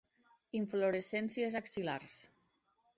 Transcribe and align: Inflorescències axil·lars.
Inflorescències 0.59 1.59
axil·lars. 1.63 2.21